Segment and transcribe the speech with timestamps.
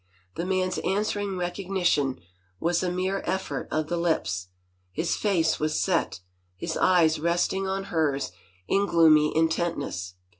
[0.33, 2.21] The man's answering recognition
[2.59, 4.47] was a mere effort of the lips;
[4.91, 6.21] his face was set,
[6.57, 8.31] his eyes resting on hers
[8.67, 10.15] in gloomy intentness.